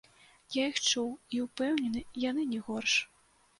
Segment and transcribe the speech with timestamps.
[0.55, 2.99] Я іх чуў, і, упэўнены, яны не горш.